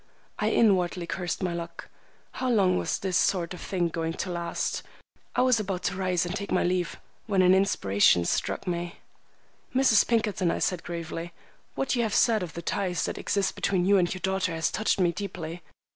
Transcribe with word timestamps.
I 0.39 0.49
inwardly 0.49 1.05
cursed 1.05 1.43
my 1.43 1.53
luck. 1.53 1.87
How 2.31 2.49
long 2.49 2.75
was 2.75 2.97
this 2.97 3.15
sort 3.17 3.53
of 3.53 3.61
thing 3.61 3.87
going 3.87 4.13
to 4.13 4.31
last? 4.31 4.81
I 5.35 5.43
was 5.43 5.59
about 5.59 5.83
to 5.83 5.95
rise 5.95 6.25
and 6.25 6.35
take 6.35 6.51
my 6.51 6.63
leave, 6.63 6.97
when 7.27 7.43
an 7.43 7.53
inspiration 7.53 8.25
struck 8.25 8.65
me. 8.65 8.95
"Mrs. 9.75 10.07
Pinkerton," 10.07 10.49
I 10.49 10.57
said 10.57 10.81
gravely, 10.81 11.33
"what 11.75 11.95
you 11.95 12.01
have 12.01 12.15
said 12.15 12.41
of 12.41 12.53
the 12.53 12.63
ties 12.63 13.05
that 13.05 13.19
exist 13.19 13.53
between 13.53 13.85
you 13.85 13.99
and 13.99 14.11
your 14.11 14.21
daughter 14.21 14.53
has 14.53 14.71
touched 14.71 14.99
me 14.99 15.11
deeply. 15.11 15.61